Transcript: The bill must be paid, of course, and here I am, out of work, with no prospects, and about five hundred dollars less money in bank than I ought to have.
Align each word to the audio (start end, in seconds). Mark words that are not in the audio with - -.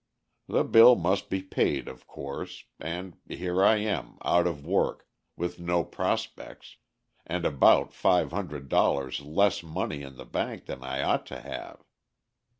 The 0.47 0.63
bill 0.63 0.95
must 0.95 1.29
be 1.29 1.43
paid, 1.43 1.87
of 1.87 2.07
course, 2.07 2.65
and 2.79 3.17
here 3.29 3.63
I 3.63 3.75
am, 3.77 4.17
out 4.25 4.47
of 4.47 4.65
work, 4.65 5.07
with 5.37 5.59
no 5.59 5.83
prospects, 5.83 6.77
and 7.27 7.45
about 7.45 7.93
five 7.93 8.31
hundred 8.31 8.67
dollars 8.67 9.19
less 9.21 9.61
money 9.61 10.01
in 10.01 10.15
bank 10.29 10.65
than 10.65 10.83
I 10.83 11.03
ought 11.03 11.27
to 11.27 11.39
have. 11.41 11.83